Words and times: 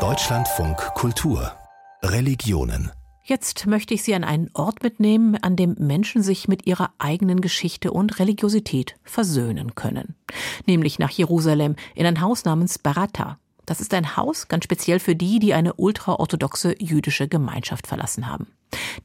Deutschlandfunk 0.00 0.78
Kultur 0.94 1.52
Religionen 2.02 2.90
Jetzt 3.22 3.68
möchte 3.68 3.94
ich 3.94 4.02
Sie 4.02 4.16
an 4.16 4.24
einen 4.24 4.50
Ort 4.52 4.82
mitnehmen, 4.82 5.36
an 5.36 5.54
dem 5.54 5.76
Menschen 5.78 6.24
sich 6.24 6.48
mit 6.48 6.66
ihrer 6.66 6.92
eigenen 6.98 7.40
Geschichte 7.40 7.92
und 7.92 8.18
Religiosität 8.18 8.96
versöhnen 9.04 9.76
können. 9.76 10.16
Nämlich 10.66 10.98
nach 10.98 11.10
Jerusalem 11.10 11.76
in 11.94 12.04
ein 12.04 12.20
Haus 12.20 12.44
namens 12.44 12.80
Barata. 12.80 13.38
Das 13.64 13.80
ist 13.80 13.94
ein 13.94 14.16
Haus 14.16 14.48
ganz 14.48 14.64
speziell 14.64 14.98
für 14.98 15.14
die, 15.14 15.38
die 15.38 15.54
eine 15.54 15.74
ultraorthodoxe 15.74 16.74
jüdische 16.82 17.28
Gemeinschaft 17.28 17.86
verlassen 17.86 18.26
haben. 18.26 18.48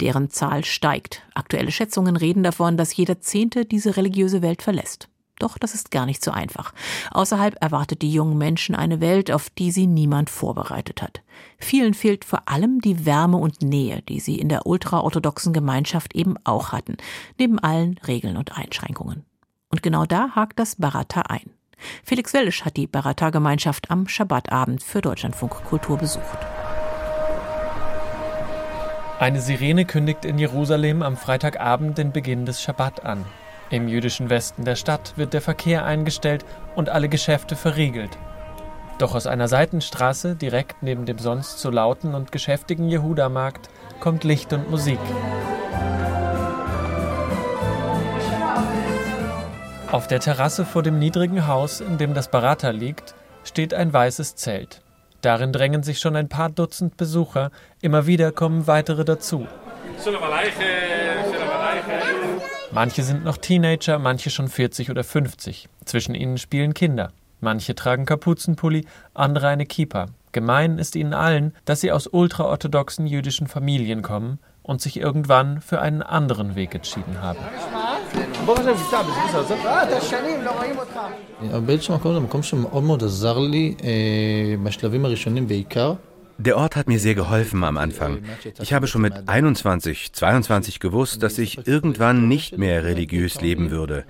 Deren 0.02 0.32
Zahl 0.32 0.66
steigt. 0.66 1.22
Aktuelle 1.36 1.72
Schätzungen 1.72 2.18
reden 2.18 2.42
davon, 2.42 2.76
dass 2.76 2.96
jeder 2.96 3.22
Zehnte 3.22 3.66
diese 3.66 3.98
religiöse 3.98 4.42
Welt 4.42 4.64
verlässt. 4.64 5.10
Doch 5.40 5.58
das 5.58 5.74
ist 5.74 5.90
gar 5.90 6.06
nicht 6.06 6.24
so 6.24 6.32
einfach. 6.32 6.74
Außerhalb 7.12 7.56
erwartet 7.62 8.02
die 8.02 8.12
jungen 8.12 8.38
Menschen 8.38 8.76
eine 8.76 9.02
Welt, 9.02 9.32
auf 9.32 9.50
die 9.50 9.72
sie 9.72 9.88
niemand 9.88 10.30
vorbereitet 10.30 11.02
hat. 11.02 11.22
Vielen 11.58 11.94
fehlt 11.94 12.26
vor 12.26 12.48
allem 12.48 12.82
die 12.82 13.06
Wärme 13.06 13.38
und 13.38 13.62
Nähe, 13.62 14.02
die 14.04 14.20
sie 14.20 14.38
in 14.38 14.50
der 14.50 14.68
ultraorthodoxen 14.68 15.54
Gemeinschaft 15.54 16.14
eben 16.14 16.36
auch 16.44 16.72
hatten, 16.72 16.98
neben 17.38 17.58
allen 17.58 17.98
Regeln 18.06 18.38
und 18.38 18.58
Einschränkungen. 18.58 19.26
Und 19.70 19.82
genau 19.82 20.06
da 20.06 20.36
hakt 20.36 20.60
das 20.60 20.76
Barata 20.76 21.22
ein. 21.22 21.52
Felix 22.04 22.34
Wellisch 22.34 22.66
hat 22.66 22.78
die 22.78 22.88
Barata-Gemeinschaft 22.88 23.90
am 23.90 24.08
Schabbatabend 24.08 24.84
für 24.84 25.02
Deutschlandfunk 25.02 25.64
Kultur 25.64 25.98
besucht. 25.98 26.38
Eine 29.20 29.42
Sirene 29.42 29.86
kündigt 29.86 30.26
in 30.26 30.40
Jerusalem 30.40 31.02
am 31.02 31.18
Freitagabend 31.18 31.98
den 31.98 32.12
Beginn 32.12 32.46
des 32.46 32.62
Schabbat 32.62 33.06
an. 33.06 33.26
Im 33.72 33.88
jüdischen 33.88 34.32
Westen 34.32 34.66
der 34.66 34.76
Stadt 34.76 35.14
wird 35.16 35.34
der 35.34 35.42
Verkehr 35.42 35.86
eingestellt 35.86 36.44
und 36.76 36.90
alle 36.90 37.08
Geschäfte 37.08 37.56
verriegelt. 37.56 38.18
Doch 38.98 39.14
aus 39.14 39.28
einer 39.28 39.48
Seitenstraße, 39.48 40.36
direkt 40.36 40.82
neben 40.82 41.06
dem 41.06 41.20
sonst 41.20 41.60
so 41.60 41.70
lauten 41.70 42.16
und 42.16 42.32
geschäftigen 42.32 42.90
Jehuda-Markt, 42.90 43.70
kommt 44.00 44.24
Licht 44.24 44.52
und 44.54 44.72
Musik. 44.72 45.00
Auf 49.92 50.08
der 50.08 50.20
Terrasse 50.20 50.66
vor 50.66 50.84
dem 50.84 50.98
niedrigen 51.00 51.48
Haus, 51.48 51.80
in 51.80 51.98
dem 51.98 52.14
das 52.14 52.30
Barata 52.30 52.72
liegt, 52.72 53.14
steht 53.44 53.74
ein 53.74 53.94
weißes 53.94 54.36
Zelt. 54.36 54.82
Darin 55.22 55.54
drängen 55.54 55.84
sich 55.84 56.00
schon 56.00 56.16
ein 56.16 56.30
paar 56.30 56.50
Dutzend 56.50 56.98
Besucher, 56.98 57.52
immer 57.82 58.08
wieder 58.08 58.32
kommen 58.32 58.68
weitere 58.68 59.06
dazu. 59.06 59.48
Manche 62.73 63.03
sind 63.03 63.25
noch 63.25 63.37
Teenager, 63.37 63.99
manche 63.99 64.31
schon 64.31 64.49
40 64.49 64.91
oder 64.91 65.05
50. 65.05 65.69
Zwischen 65.85 66.15
ihnen 66.15 66.39
spielen 66.39 66.75
Kinder. 66.75 67.13
Manche 67.41 67.75
tragen 67.75 68.05
Kapuzenpulli, 68.05 68.87
andere 69.15 69.49
eine 69.49 69.67
Kippa. 69.67 70.07
Gemein 70.33 70.79
ist 70.79 70.97
ihnen 70.97 71.15
allen, 71.15 71.55
dass 71.65 71.81
sie 71.81 71.93
aus 71.93 72.09
ultraorthodoxen 72.09 73.07
jüdischen 73.07 73.47
Familien 73.47 74.03
kommen 74.03 74.41
und 74.63 74.81
sich 74.81 74.97
irgendwann 74.99 75.61
für 75.61 75.81
einen 75.81 76.03
anderen 76.03 76.57
Weg 76.57 76.75
entschieden 76.75 77.21
haben. 77.21 77.39
באיזשהו 81.67 81.95
מקום 81.95 82.15
זה 82.15 82.21
מקום 82.21 82.43
שמאוד 82.43 82.83
מאוד 82.85 83.03
עזר 83.03 83.39
לי 83.39 83.75
בשלבים 84.63 85.05
הראשונים 85.05 85.49
בעיקר. 85.49 85.95
der 86.40 86.56
Ort 86.56 86.78
hat 86.78 86.88
mir 86.88 87.00
sehr 87.00 87.16
geholfen 87.16 87.66
am 87.66 87.78
Anfang. 87.78 88.20
Ich 88.62 88.74
habe 88.74 88.88
schon 88.88 89.02
mit 89.02 89.28
21, 89.28 90.14
22 90.14 90.80
gewusst, 90.80 91.22
dass 91.22 91.38
ich 91.38 91.68
irgendwann 91.68 92.30
nicht 92.30 92.58
mehr 92.58 92.86
religiös 92.86 93.42
leben 93.42 93.72
würde. 93.72 94.06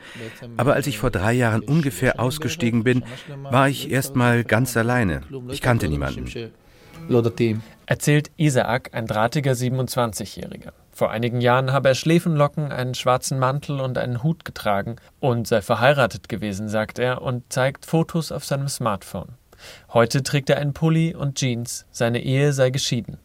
Aber 0.55 0.75
als 0.75 0.85
ich 0.85 0.99
vor 0.99 1.09
drei 1.09 1.33
Jahren 1.33 1.61
ungefähr 1.61 2.19
ausgestiegen 2.19 2.83
bin, 2.83 3.03
war 3.41 3.67
ich 3.67 3.89
erst 3.89 4.15
mal 4.15 4.43
ganz 4.43 4.77
alleine. 4.77 5.21
Ich 5.49 5.61
kannte 5.61 5.87
niemanden. 5.87 6.51
Erzählt 7.87 8.29
Isaak, 8.37 8.91
ein 8.93 9.07
drahtiger 9.07 9.53
27-Jähriger. 9.53 10.73
Vor 10.91 11.09
einigen 11.09 11.41
Jahren 11.41 11.71
habe 11.71 11.89
er 11.89 11.95
Schläfenlocken, 11.95 12.71
einen 12.71 12.93
schwarzen 12.93 13.39
Mantel 13.39 13.79
und 13.79 13.97
einen 13.97 14.21
Hut 14.21 14.45
getragen 14.45 14.97
und 15.19 15.47
sei 15.47 15.61
verheiratet 15.61 16.29
gewesen, 16.29 16.69
sagt 16.69 16.99
er 16.99 17.23
und 17.23 17.51
zeigt 17.51 17.87
Fotos 17.87 18.31
auf 18.31 18.45
seinem 18.45 18.67
Smartphone. 18.67 19.38
Heute 19.93 20.23
trägt 20.23 20.49
er 20.49 20.57
einen 20.57 20.73
Pulli 20.73 21.15
und 21.15 21.37
Jeans. 21.37 21.85
Seine 21.91 22.23
Ehe 22.23 22.53
sei 22.53 22.69
geschieden. 22.69 23.17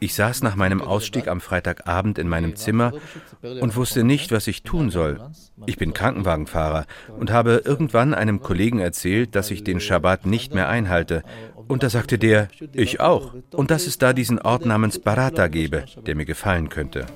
Ich 0.00 0.14
saß 0.14 0.42
nach 0.42 0.54
meinem 0.54 0.82
Ausstieg 0.82 1.28
am 1.28 1.40
Freitagabend 1.40 2.18
in 2.18 2.28
meinem 2.28 2.56
Zimmer 2.56 2.92
und 3.40 3.74
wusste 3.74 4.04
nicht, 4.04 4.32
was 4.32 4.46
ich 4.46 4.62
tun 4.62 4.90
soll. 4.90 5.18
Ich 5.64 5.78
bin 5.78 5.94
Krankenwagenfahrer 5.94 6.84
und 7.18 7.32
habe 7.32 7.62
irgendwann 7.64 8.12
einem 8.12 8.42
Kollegen 8.42 8.80
erzählt, 8.80 9.34
dass 9.34 9.50
ich 9.50 9.64
den 9.64 9.80
Schabbat 9.80 10.26
nicht 10.26 10.52
mehr 10.52 10.68
einhalte. 10.68 11.22
Und 11.68 11.82
da 11.82 11.88
sagte 11.88 12.18
der, 12.18 12.48
ich 12.72 13.00
auch. 13.00 13.32
Und 13.52 13.70
dass 13.70 13.86
es 13.86 13.96
da 13.96 14.12
diesen 14.12 14.38
Ort 14.38 14.66
namens 14.66 14.98
Barata 14.98 15.48
gebe, 15.48 15.86
der 16.04 16.14
mir 16.14 16.26
gefallen 16.26 16.68
könnte. 16.68 17.06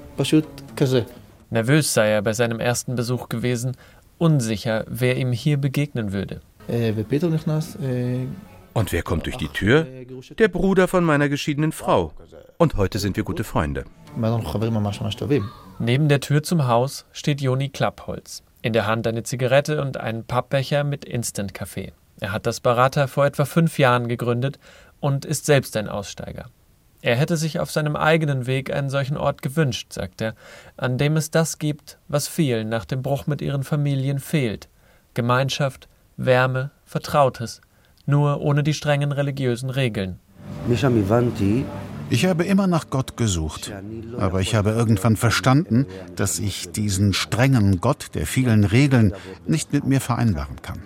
Nervös 1.50 1.94
sei 1.94 2.08
er 2.08 2.22
bei 2.22 2.32
seinem 2.32 2.60
ersten 2.60 2.94
Besuch 2.94 3.28
gewesen 3.28 3.76
unsicher, 4.18 4.84
wer 4.88 5.16
ihm 5.16 5.32
hier 5.32 5.56
begegnen 5.56 6.12
würde. 6.12 6.40
Und 8.74 8.92
wer 8.92 9.02
kommt 9.02 9.26
durch 9.26 9.36
die 9.36 9.48
Tür? 9.48 9.86
Der 10.38 10.48
Bruder 10.48 10.86
von 10.86 11.04
meiner 11.04 11.28
geschiedenen 11.28 11.72
Frau. 11.72 12.12
Und 12.58 12.76
heute 12.76 12.98
sind 12.98 13.16
wir 13.16 13.24
gute 13.24 13.44
Freunde. 13.44 13.84
Neben 15.78 16.08
der 16.08 16.20
Tür 16.20 16.42
zum 16.42 16.66
Haus 16.66 17.06
steht 17.12 17.40
Joni 17.40 17.68
Klappholz. 17.70 18.42
In 18.62 18.72
der 18.72 18.86
Hand 18.86 19.06
eine 19.06 19.22
Zigarette 19.22 19.80
und 19.80 19.96
einen 19.96 20.24
Pappbecher 20.24 20.84
mit 20.84 21.04
Instant-Kaffee. 21.04 21.92
Er 22.20 22.32
hat 22.32 22.46
das 22.46 22.60
Barata 22.60 23.06
vor 23.06 23.26
etwa 23.26 23.44
fünf 23.44 23.78
Jahren 23.78 24.08
gegründet 24.08 24.58
und 25.00 25.24
ist 25.24 25.46
selbst 25.46 25.76
ein 25.76 25.88
Aussteiger. 25.88 26.46
Er 27.00 27.16
hätte 27.16 27.36
sich 27.36 27.60
auf 27.60 27.70
seinem 27.70 27.94
eigenen 27.94 28.46
Weg 28.46 28.72
einen 28.72 28.90
solchen 28.90 29.16
Ort 29.16 29.42
gewünscht, 29.42 29.92
sagt 29.92 30.20
er, 30.20 30.34
an 30.76 30.98
dem 30.98 31.16
es 31.16 31.30
das 31.30 31.58
gibt, 31.58 31.98
was 32.08 32.26
vielen 32.26 32.68
nach 32.68 32.84
dem 32.84 33.02
Bruch 33.02 33.26
mit 33.26 33.40
ihren 33.40 33.62
Familien 33.62 34.18
fehlt 34.18 34.68
Gemeinschaft, 35.14 35.88
Wärme, 36.16 36.70
Vertrautes, 36.84 37.60
nur 38.06 38.40
ohne 38.40 38.62
die 38.62 38.74
strengen 38.74 39.12
religiösen 39.12 39.70
Regeln. 39.70 40.18
Ich 42.10 42.24
habe 42.24 42.44
immer 42.44 42.66
nach 42.66 42.90
Gott 42.90 43.16
gesucht, 43.16 43.72
aber 44.18 44.40
ich 44.40 44.54
habe 44.54 44.70
irgendwann 44.70 45.16
verstanden, 45.16 45.86
dass 46.16 46.38
ich 46.38 46.70
diesen 46.70 47.12
strengen 47.12 47.80
Gott 47.80 48.10
der 48.14 48.26
vielen 48.26 48.64
Regeln 48.64 49.12
nicht 49.46 49.72
mit 49.72 49.84
mir 49.84 50.00
vereinbaren 50.00 50.62
kann. 50.62 50.80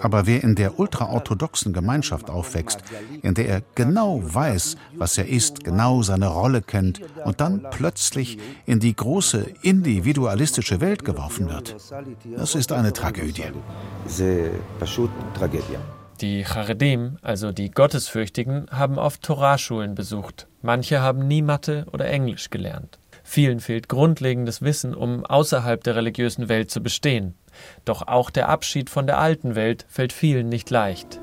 Aber 0.00 0.26
wer 0.26 0.42
in 0.42 0.54
der 0.54 0.78
ultraorthodoxen 0.78 1.72
Gemeinschaft 1.72 2.30
aufwächst, 2.30 2.80
in 3.22 3.34
der 3.34 3.48
er 3.48 3.62
genau 3.74 4.20
weiß, 4.22 4.76
was 4.96 5.18
er 5.18 5.28
ist, 5.28 5.64
genau 5.64 6.02
seine 6.02 6.28
Rolle 6.28 6.62
kennt 6.62 7.00
und 7.24 7.40
dann 7.40 7.66
plötzlich 7.70 8.38
in 8.64 8.78
die 8.78 8.94
große 8.94 9.46
individualistische 9.62 10.80
Welt 10.80 11.04
geworfen 11.04 11.48
wird, 11.48 11.76
das 12.36 12.54
ist 12.54 12.72
eine 12.72 12.92
Tragödie. 12.92 13.50
Die 16.20 16.44
Charedim, 16.44 17.16
also 17.20 17.50
die 17.50 17.70
Gottesfürchtigen, 17.70 18.66
haben 18.70 18.98
oft 18.98 19.22
Toraschulen 19.22 19.96
besucht. 19.96 20.46
Manche 20.62 21.00
haben 21.00 21.26
nie 21.26 21.42
Mathe 21.42 21.86
oder 21.92 22.06
Englisch 22.06 22.50
gelernt. 22.50 22.98
Vielen 23.24 23.60
fehlt 23.60 23.88
grundlegendes 23.88 24.62
Wissen, 24.62 24.94
um 24.94 25.24
außerhalb 25.24 25.82
der 25.82 25.96
religiösen 25.96 26.48
Welt 26.48 26.70
zu 26.70 26.82
bestehen. 26.82 27.34
Doch 27.84 28.06
auch 28.06 28.30
der 28.30 28.48
Abschied 28.48 28.90
von 28.90 29.06
der 29.06 29.18
alten 29.18 29.54
Welt 29.54 29.84
fällt 29.88 30.12
vielen 30.12 30.48
nicht 30.48 30.70
leicht. 30.70 31.20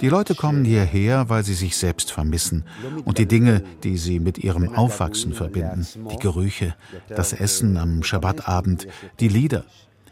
Die 0.00 0.08
Leute 0.10 0.34
kommen 0.34 0.64
hierher, 0.64 1.30
weil 1.30 1.42
sie 1.42 1.54
sich 1.54 1.76
selbst 1.76 2.12
vermissen 2.12 2.64
und 3.06 3.16
die 3.16 3.26
Dinge, 3.26 3.62
die 3.82 3.96
sie 3.96 4.20
mit 4.20 4.36
ihrem 4.36 4.74
Aufwachsen 4.74 5.32
verbinden, 5.32 5.86
die 6.10 6.18
Gerüche, 6.18 6.74
das 7.08 7.32
Essen 7.32 7.78
am 7.78 8.02
Schabbatabend, 8.02 8.86
die 9.20 9.28
Lieder, 9.28 9.64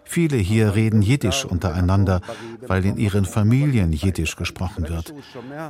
Viele 0.04 0.36
hier 0.36 0.74
reden 0.74 1.02
Jiddisch 1.02 1.44
untereinander, 1.44 2.20
weil 2.66 2.84
in 2.84 2.96
ihren 2.96 3.24
Familien 3.24 3.92
Jiddisch 3.92 4.36
gesprochen 4.36 4.88
wird. 4.88 5.14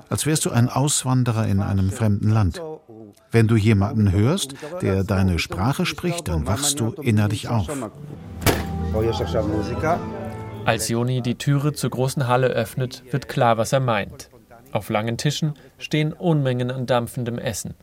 Als 0.09 0.27
wärst 0.27 0.45
du 0.45 0.51
ein 0.51 0.69
Auswanderer 0.69 1.47
in 1.47 1.61
einem 1.61 1.91
fremden 1.91 2.31
Land. 2.31 2.61
Wenn 3.31 3.49
du 3.49 3.57
jemanden 3.57 4.13
hörst, 4.13 4.55
der 4.83 5.05
deine 5.05 5.39
Sprache 5.39 5.87
spricht, 5.87 6.29
dann 6.29 6.47
wachst 6.47 6.81
du 6.81 6.93
innerlich 6.93 7.49
auf. 7.49 7.69
Als 10.65 10.89
Joni 10.89 11.21
die 11.21 11.35
Türe 11.35 11.73
zur 11.73 11.91
großen 11.91 12.29
Halle 12.29 12.49
öffnet, 12.49 13.03
wird 13.11 13.29
klar, 13.29 13.59
was 13.59 13.73
er 13.73 13.81
meint. 13.81 14.31
Auf 14.73 14.89
langen 14.89 15.19
Tischen 15.19 15.55
stehen 15.79 16.13
Unmengen 16.13 16.71
an 16.71 16.87
dampfendem 16.87 17.39
Essen. 17.39 17.75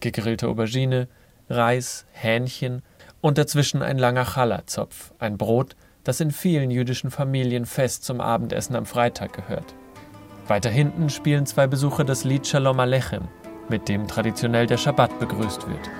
Gegrillte 0.00 0.48
Aubergine, 0.48 1.08
Reis, 1.48 2.06
Hähnchen 2.12 2.82
und 3.20 3.38
dazwischen 3.38 3.82
ein 3.82 3.98
langer 3.98 4.24
Challah-Zopf, 4.24 5.12
ein 5.18 5.38
Brot, 5.38 5.74
das 6.04 6.20
in 6.20 6.30
vielen 6.30 6.70
jüdischen 6.70 7.10
Familien 7.10 7.66
fest 7.66 8.04
zum 8.04 8.20
Abendessen 8.20 8.76
am 8.76 8.86
Freitag 8.86 9.32
gehört. 9.32 9.74
Weiter 10.46 10.70
hinten 10.70 11.10
spielen 11.10 11.46
zwei 11.46 11.66
Besucher 11.66 12.04
das 12.04 12.24
Lied 12.24 12.46
Shalom 12.46 12.80
Alechem, 12.80 13.28
mit 13.68 13.88
dem 13.88 14.08
traditionell 14.08 14.66
der 14.66 14.78
Schabbat 14.78 15.18
begrüßt 15.18 15.66
wird. 15.68 15.90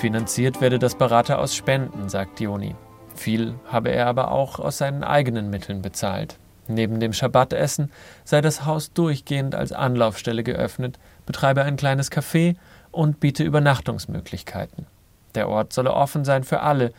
Finanziert 0.00 0.60
werde 0.60 0.78
das 0.78 0.94
Berater 0.94 1.38
aus 1.38 1.54
Spenden, 1.54 2.08
sagt 2.08 2.40
Joni. 2.40 2.74
Viel 3.14 3.54
habe 3.66 3.90
er 3.90 4.06
aber 4.06 4.30
auch 4.30 4.58
aus 4.58 4.78
seinen 4.78 5.04
eigenen 5.04 5.50
Mitteln 5.50 5.82
bezahlt. 5.82 6.38
Neben 6.68 7.00
dem 7.00 7.12
Schabbatessen 7.12 7.90
sei 8.24 8.40
das 8.40 8.64
Haus 8.64 8.92
durchgehend 8.92 9.54
als 9.54 9.72
Anlaufstelle 9.72 10.42
geöffnet, 10.42 10.98
betreibe 11.26 11.64
ein 11.64 11.76
kleines 11.76 12.10
Café 12.10 12.56
und 12.92 13.20
biete 13.20 13.44
Übernachtungsmöglichkeiten. 13.44 14.86
Der 15.34 15.48
Ort 15.48 15.72
solle 15.72 15.92
offen 15.92 16.24
sein 16.24 16.44
für 16.44 16.60
alle, 16.60 16.92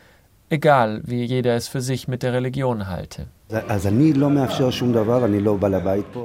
egal 0.48 1.00
wie 1.04 1.24
jeder 1.24 1.54
es 1.56 1.68
für 1.68 1.80
sich 1.80 2.08
mit 2.08 2.22
der 2.22 2.32
Religion 2.32 2.88
halte. 2.88 3.26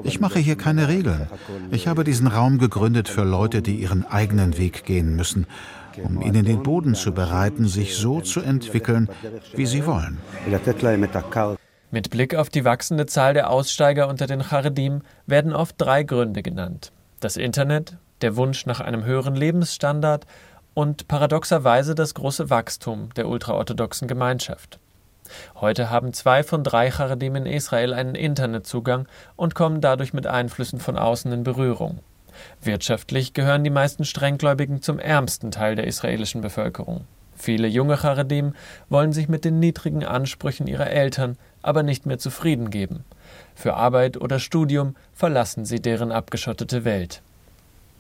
Ich 0.04 0.20
mache 0.20 0.40
hier 0.40 0.56
keine 0.56 0.88
Regeln. 0.88 1.28
Ich 1.72 1.88
habe 1.88 2.04
diesen 2.04 2.28
Raum 2.28 2.58
gegründet 2.58 3.10
für 3.10 3.24
Leute, 3.24 3.62
die 3.62 3.76
ihren 3.76 4.06
eigenen 4.06 4.58
Weg 4.58 4.86
gehen 4.86 5.16
müssen, 5.16 5.46
um 6.04 6.22
ihnen 6.22 6.46
den 6.46 6.64
Boden 6.64 6.96
zu 6.96 7.14
bereiten, 7.14 7.68
sich 7.68 7.96
so 7.96 8.22
zu 8.22 8.42
entwickeln, 8.42 9.10
wie 9.56 9.66
sie 9.66 9.86
wollen. 9.86 10.20
Mit 11.90 12.10
Blick 12.10 12.36
auf 12.36 12.50
die 12.50 12.66
wachsende 12.66 13.06
Zahl 13.06 13.34
der 13.34 13.50
Aussteiger 13.50 14.10
unter 14.10 14.28
den 14.28 14.44
Charedim 14.44 15.02
werden 15.26 15.54
oft 15.54 15.76
drei 15.78 16.04
Gründe 16.04 16.44
genannt. 16.44 16.92
Das 17.22 17.38
Internet, 17.38 17.98
der 18.22 18.36
Wunsch 18.36 18.66
nach 18.66 18.82
einem 18.82 19.06
höheren 19.06 19.36
Lebensstandard 19.36 20.26
und 20.78 21.08
paradoxerweise 21.08 21.96
das 21.96 22.14
große 22.14 22.52
Wachstum 22.52 23.10
der 23.16 23.28
ultraorthodoxen 23.28 24.08
Gemeinschaft. 24.08 24.78
Heute 25.56 25.90
haben 25.90 26.14
zwei 26.14 26.44
von 26.44 26.64
drei 26.64 26.92
Charedim 26.92 27.36
in 27.36 27.48
Israel 27.48 27.96
einen 27.96 28.14
Internetzugang 28.14 29.08
und 29.36 29.56
kommen 29.56 29.82
dadurch 29.82 30.14
mit 30.14 30.28
Einflüssen 30.28 30.80
von 30.80 30.96
außen 30.96 31.32
in 31.32 31.44
Berührung. 31.44 32.02
Wirtschaftlich 32.62 33.34
gehören 33.34 33.64
die 33.64 33.72
meisten 33.72 34.06
Strenggläubigen 34.06 34.84
zum 34.84 35.00
ärmsten 35.00 35.50
Teil 35.50 35.76
der 35.76 35.88
israelischen 35.88 36.42
Bevölkerung. 36.42 37.06
Viele 37.36 37.68
junge 37.68 37.98
Charedim 37.98 38.54
wollen 38.88 39.14
sich 39.14 39.28
mit 39.28 39.46
den 39.46 39.60
niedrigen 39.60 40.06
Ansprüchen 40.06 40.68
ihrer 40.68 40.92
Eltern 40.92 41.38
aber 41.64 41.82
nicht 41.82 42.06
mehr 42.06 42.20
zufrieden 42.20 42.70
geben. 42.70 43.04
Für 43.56 43.74
Arbeit 43.74 44.22
oder 44.22 44.38
Studium 44.38 44.96
verlassen 45.16 45.66
sie 45.66 45.82
deren 45.82 46.12
abgeschottete 46.12 46.86
Welt. 46.86 47.24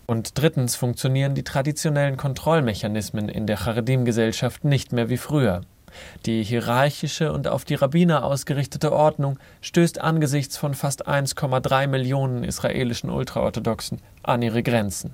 Und 0.08 0.40
drittens 0.40 0.78
funktionieren 0.78 1.36
die 1.36 1.44
traditionellen 1.44 2.16
Kontrollmechanismen 2.16 3.28
in 3.28 3.46
der 3.46 3.58
Charedim-Gesellschaft 3.58 4.64
nicht 4.64 4.94
mehr 4.94 5.10
wie 5.10 5.18
früher. 5.18 5.62
Die 6.26 6.44
hierarchische 6.44 7.34
und 7.34 7.50
auf 7.50 7.66
die 7.66 7.76
Rabbiner 7.76 8.24
ausgerichtete 8.24 8.94
Ordnung 8.94 9.38
stößt 9.62 10.00
angesichts 10.00 10.58
von 10.58 10.74
fast 10.74 11.08
1,3 11.08 11.88
Millionen 11.88 12.46
israelischen 12.46 13.10
Ultraorthodoxen 13.10 14.00
an 14.24 14.42
ihre 14.42 14.64
Grenzen. 14.64 15.14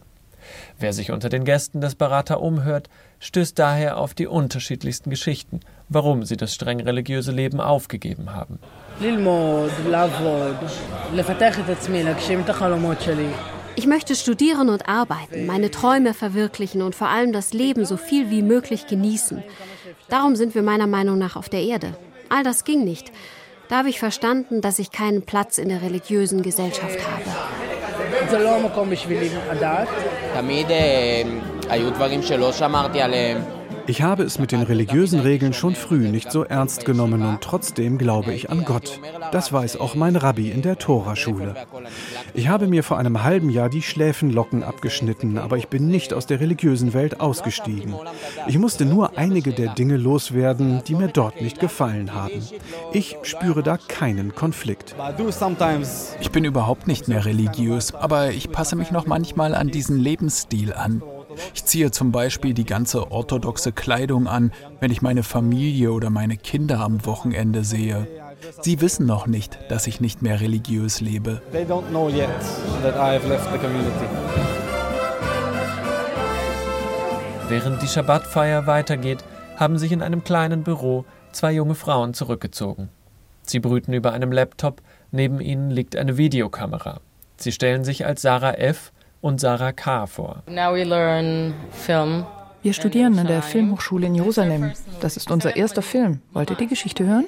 Wer 0.77 0.93
sich 0.93 1.11
unter 1.11 1.29
den 1.29 1.45
Gästen 1.45 1.81
des 1.81 1.95
Berater 1.95 2.41
umhört, 2.41 2.89
stößt 3.19 3.57
daher 3.57 3.97
auf 3.97 4.13
die 4.13 4.27
unterschiedlichsten 4.27 5.09
Geschichten, 5.09 5.61
warum 5.89 6.23
sie 6.23 6.37
das 6.37 6.53
streng 6.53 6.81
religiöse 6.81 7.31
Leben 7.31 7.61
aufgegeben 7.61 8.35
haben. 8.35 8.59
Ich 13.76 13.86
möchte 13.86 14.14
studieren 14.16 14.68
und 14.70 14.88
arbeiten, 14.88 15.46
meine 15.46 15.70
Träume 15.70 16.12
verwirklichen 16.14 16.82
und 16.82 16.94
vor 16.94 17.08
allem 17.08 17.32
das 17.32 17.52
Leben 17.52 17.84
so 17.84 17.96
viel 17.96 18.30
wie 18.30 18.42
möglich 18.42 18.86
genießen. 18.86 19.42
Darum 20.08 20.34
sind 20.36 20.54
wir 20.54 20.62
meiner 20.62 20.86
Meinung 20.86 21.18
nach 21.18 21.36
auf 21.36 21.48
der 21.48 21.62
Erde. 21.62 21.96
All 22.28 22.42
das 22.42 22.64
ging 22.64 22.84
nicht. 22.84 23.12
Da 23.68 23.78
habe 23.78 23.90
ich 23.90 23.98
verstanden, 23.98 24.60
dass 24.60 24.78
ich 24.78 24.90
keinen 24.90 25.22
Platz 25.22 25.58
in 25.58 25.68
der 25.68 25.82
religiösen 25.82 26.42
Gesellschaft 26.42 26.98
habe. 27.06 27.30
תמיד 30.34 30.66
היו 31.68 31.90
דברים 31.90 32.22
שלא 32.22 32.52
שמרתי 32.52 33.00
עליהם. 33.00 33.38
ich 33.85 34.01
habe 34.01 34.23
es 34.23 34.39
mit 34.39 34.51
den 34.51 34.61
religiösen 34.61 35.19
Regeln 35.19 35.53
schon 35.53 35.75
früh 35.75 36.07
nicht 36.07 36.31
so 36.31 36.43
ernst 36.43 36.85
genommen 36.85 37.21
und 37.23 37.41
trotzdem 37.41 37.97
glaube 37.97 38.33
ich 38.33 38.49
an 38.49 38.63
Gott. 38.63 39.01
Das 39.31 39.51
weiß 39.51 39.77
auch 39.77 39.95
mein 39.95 40.15
Rabbi 40.15 40.49
in 40.49 40.61
der 40.61 40.77
Toraschule. 40.77 41.55
Ich 42.33 42.47
habe 42.47 42.67
mir 42.67 42.83
vor 42.83 42.97
einem 42.97 43.23
halben 43.23 43.49
Jahr 43.49 43.69
die 43.69 43.81
Schläfenlocken 43.81 44.63
abgeschnitten, 44.63 45.37
aber 45.37 45.57
ich 45.57 45.67
bin 45.67 45.87
nicht 45.87 46.13
aus 46.13 46.25
der 46.25 46.39
religiösen 46.39 46.93
Welt 46.93 47.19
ausgestiegen. 47.19 47.93
Ich 48.47 48.57
musste 48.57 48.85
nur 48.85 49.17
einige 49.17 49.51
der 49.51 49.73
Dinge 49.73 49.97
loswerden, 49.97 50.81
die 50.87 50.95
mir 50.95 51.09
dort 51.09 51.41
nicht 51.41 51.59
gefallen 51.59 52.13
haben. 52.13 52.41
Ich 52.93 53.17
spüre 53.23 53.63
da 53.63 53.77
keinen 53.77 54.33
Konflikt. 54.33 54.95
Ich 56.21 56.31
bin 56.31 56.45
überhaupt 56.45 56.87
nicht 56.87 57.07
mehr 57.09 57.25
religiös, 57.25 57.93
aber 57.93 58.31
ich 58.31 58.51
passe 58.51 58.75
mich 58.75 58.91
noch 58.91 59.07
manchmal 59.07 59.53
an 59.55 59.67
diesen 59.67 59.99
Lebensstil 59.99 60.73
an. 60.73 61.01
Ich 61.53 61.65
ziehe 61.65 61.91
zum 61.91 62.11
Beispiel 62.11 62.53
die 62.53 62.65
ganze 62.65 63.11
orthodoxe 63.11 63.71
Kleidung 63.71 64.27
an, 64.27 64.51
wenn 64.79 64.91
ich 64.91 65.01
meine 65.01 65.23
Familie 65.23 65.91
oder 65.91 66.09
meine 66.09 66.37
Kinder 66.37 66.79
am 66.79 67.05
Wochenende 67.05 67.63
sehe. 67.63 68.07
Sie 68.61 68.81
wissen 68.81 69.05
noch 69.05 69.27
nicht, 69.27 69.57
dass 69.69 69.87
ich 69.87 70.01
nicht 70.01 70.21
mehr 70.21 70.41
religiös 70.41 71.01
lebe. 71.01 71.41
Während 77.49 77.81
die 77.81 77.87
Schabbatfeier 77.87 78.67
weitergeht, 78.67 79.23
haben 79.57 79.77
sich 79.77 79.91
in 79.91 80.01
einem 80.01 80.23
kleinen 80.23 80.63
Büro 80.63 81.05
zwei 81.31 81.51
junge 81.51 81.75
Frauen 81.75 82.13
zurückgezogen. 82.13 82.89
Sie 83.43 83.59
brüten 83.59 83.93
über 83.93 84.13
einem 84.13 84.31
Laptop, 84.31 84.81
neben 85.11 85.41
ihnen 85.41 85.69
liegt 85.69 85.95
eine 85.95 86.17
Videokamera. 86.17 87.01
Sie 87.37 87.51
stellen 87.51 87.83
sich 87.83 88.05
als 88.05 88.21
Sarah 88.21 88.53
F 88.53 88.92
und 89.23 89.39
Sarah 89.39 89.71
K. 89.71 90.05
vor. 90.05 90.43
Wir 92.61 92.73
studieren 92.73 93.19
an 93.19 93.27
der 93.27 93.41
Filmhochschule 93.41 94.07
in 94.07 94.15
Jerusalem. 94.15 94.71
Das 95.01 95.17
ist 95.17 95.31
unser 95.31 95.55
erster 95.55 95.81
Film. 95.81 96.21
Wollt 96.33 96.49
ihr 96.49 96.55
die 96.55 96.67
Geschichte 96.67 97.05
hören? 97.05 97.25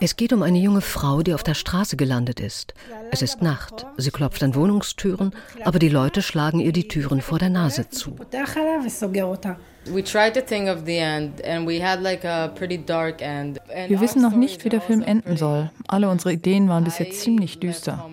Es 0.00 0.16
geht 0.16 0.32
um 0.32 0.42
eine 0.42 0.58
junge 0.58 0.80
Frau, 0.80 1.22
die 1.22 1.34
auf 1.34 1.42
der 1.42 1.54
Straße 1.54 1.96
gelandet 1.96 2.40
ist. 2.40 2.74
Es 3.10 3.22
ist 3.22 3.40
Nacht. 3.42 3.86
Sie 3.96 4.10
klopft 4.10 4.42
an 4.42 4.54
Wohnungstüren, 4.54 5.34
aber 5.64 5.78
die 5.78 5.88
Leute 5.88 6.20
schlagen 6.22 6.60
ihr 6.60 6.72
die 6.72 6.88
Türen 6.88 7.20
vor 7.20 7.38
der 7.38 7.50
Nase 7.50 7.88
zu. 7.88 8.16
Wir 13.86 14.00
wissen 14.00 14.22
noch 14.22 14.34
nicht, 14.34 14.64
wie 14.64 14.68
der 14.70 14.80
Film 14.80 15.02
enden 15.02 15.36
soll. 15.36 15.70
Alle 15.88 16.08
unsere 16.08 16.32
Ideen 16.32 16.68
waren 16.68 16.84
bisher 16.84 17.10
ziemlich 17.10 17.60
düster. 17.60 18.06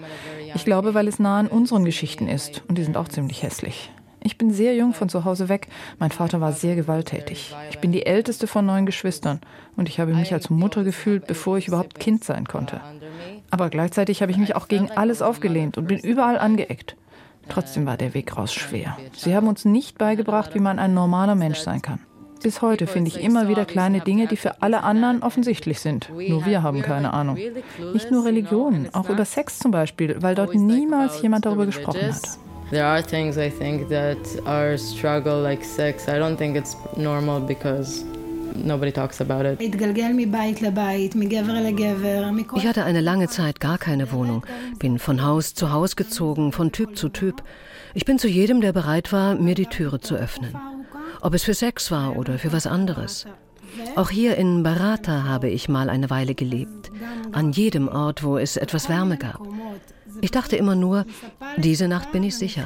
Ich 0.56 0.66
glaube, 0.66 0.94
weil 0.94 1.08
es 1.08 1.20
nah 1.20 1.40
an 1.40 1.48
unseren 1.48 1.86
Geschichten 1.86 2.28
ist 2.28 2.64
und 2.68 2.78
die 2.78 2.84
sind 2.84 2.98
auch 2.98 3.08
ziemlich 3.08 3.44
hässlich. 3.44 3.92
Ich 4.24 4.38
bin 4.38 4.52
sehr 4.52 4.76
jung 4.76 4.94
von 4.94 5.10
zu 5.10 5.26
Hause 5.26 5.50
weg. 5.50 5.68
Mein 5.98 6.12
Vater 6.12 6.40
war 6.42 6.52
sehr 6.52 6.76
gewalttätig. 6.76 7.56
Ich 7.72 7.80
bin 7.80 7.92
die 7.92 8.06
älteste 8.06 8.46
von 8.46 8.66
neun 8.66 8.86
Geschwistern 8.86 9.42
und 9.76 9.90
ich 9.90 10.00
habe 10.00 10.14
mich 10.14 10.32
als 10.32 10.52
Mutter 10.52 10.84
gefühlt, 10.84 11.26
bevor 11.26 11.58
ich 11.58 11.68
überhaupt 11.68 12.00
Kind 12.00 12.24
sein 12.24 12.46
konnte. 12.46 12.82
Aber 13.50 13.70
gleichzeitig 13.70 14.22
habe 14.22 14.32
ich 14.32 14.38
mich 14.38 14.56
auch 14.56 14.68
gegen 14.68 14.92
alles 14.92 15.24
aufgelehnt 15.24 15.78
und 15.78 15.88
bin 15.88 16.00
überall 16.00 16.38
angeeckt. 16.38 16.96
Trotzdem 17.50 17.88
war 17.88 17.98
der 17.98 18.14
Weg 18.14 18.38
raus 18.38 18.54
schwer. 18.54 18.96
Sie 19.14 19.36
haben 19.36 19.48
uns 19.48 19.66
nicht 19.66 19.98
beigebracht, 19.98 20.54
wie 20.54 20.60
man 20.60 20.78
ein 20.78 20.94
normaler 20.94 21.36
Mensch 21.36 21.60
sein 21.60 21.82
kann. 21.82 22.00
Bis 22.44 22.62
heute 22.62 22.88
finde 22.88 23.10
ich 23.10 23.22
immer 23.22 23.48
wieder 23.48 23.66
kleine 23.66 24.02
Dinge, 24.02 24.28
die 24.28 24.38
für 24.38 24.62
alle 24.62 24.84
anderen 24.84 25.22
offensichtlich 25.22 25.80
sind. 25.80 26.10
Nur 26.10 26.46
wir 26.46 26.64
haben 26.64 26.82
keine 26.82 27.14
Ahnung. 27.14 27.38
Nicht 27.94 28.12
nur 28.12 28.26
Religion, 28.26 28.90
auch 28.94 29.10
über 29.10 29.26
Sex 29.26 29.60
zum 29.60 29.72
Beispiel, 29.72 30.18
weil 30.22 30.36
dort 30.36 30.56
niemals 30.56 31.22
jemand 31.22 31.46
darüber 31.46 31.66
gesprochen 31.66 32.14
hat. 32.14 32.22
There 32.72 32.86
are 32.86 33.04
things 33.04 33.38
I 33.38 33.50
think 33.50 33.90
that 33.90 34.18
are 34.46 34.78
struggle 34.78 35.42
like 35.42 35.64
sex. 35.64 36.08
I 36.08 36.12
don't 36.12 36.38
think 36.38 36.56
it's 36.56 36.78
normal 36.96 37.42
because 37.42 38.06
Nobody 38.54 38.92
talks 38.92 39.22
about 39.22 39.46
it. 39.46 39.62
Ich 42.56 42.68
hatte 42.68 42.84
eine 42.84 43.02
lange 43.02 43.28
Zeit 43.30 43.60
gar 43.62 43.78
keine 43.78 44.12
Wohnung, 44.12 44.46
bin 44.78 45.00
von 45.00 45.24
Haus 45.24 45.54
zu 45.54 45.72
Haus 45.72 45.96
gezogen, 45.96 46.52
von 46.52 46.74
Typ 46.74 46.98
zu 46.98 47.10
Typ. 47.10 47.44
Ich 47.94 48.04
bin 48.06 48.20
zu 48.20 48.28
jedem, 48.28 48.60
der 48.62 48.74
bereit 48.74 49.14
war, 49.14 49.36
mir 49.36 49.56
die 49.56 49.68
Türe 49.68 50.02
zu 50.02 50.16
öffnen 50.16 50.54
ob 51.22 51.34
es 51.34 51.44
für 51.44 51.54
Sex 51.54 51.92
war 51.92 52.18
oder 52.18 52.38
für 52.38 52.52
was 52.52 52.68
anderes. 52.68 53.26
Auch 53.96 54.10
hier 54.10 54.36
in 54.38 54.64
Barata 54.64 55.24
habe 55.24 55.50
ich 55.50 55.70
mal 55.70 55.90
eine 55.90 56.10
Weile 56.10 56.36
gelebt, 56.36 56.92
an 57.32 57.52
jedem 57.52 57.88
Ort, 57.88 58.24
wo 58.24 58.38
es 58.38 58.58
etwas 58.58 58.90
Wärme 58.90 59.18
gab. 59.18 59.40
Ich 60.20 60.32
dachte 60.32 60.56
immer 60.56 60.76
nur, 60.76 61.06
diese 61.58 61.88
Nacht 61.88 62.12
bin 62.12 62.24
ich 62.24 62.38
sicher. 62.38 62.66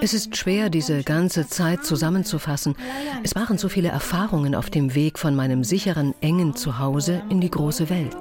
Es 0.00 0.14
ist 0.14 0.36
schwer, 0.36 0.70
diese 0.70 1.02
ganze 1.02 1.46
Zeit 1.46 1.84
zusammenzufassen. 1.84 2.74
Es 3.22 3.34
waren 3.34 3.58
so 3.58 3.68
viele 3.68 3.88
Erfahrungen 3.88 4.54
auf 4.54 4.70
dem 4.70 4.94
Weg 4.94 5.18
von 5.18 5.36
meinem 5.36 5.62
sicheren, 5.62 6.14
engen 6.20 6.56
Zuhause 6.56 7.22
in 7.28 7.40
die 7.40 7.50
große 7.50 7.90
Welt. 7.90 8.16